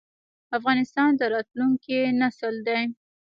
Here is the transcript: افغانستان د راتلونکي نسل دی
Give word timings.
افغانستان 0.57 1.09
د 1.19 1.21
راتلونکي 1.33 1.99
نسل 2.21 2.55
دی 2.67 2.81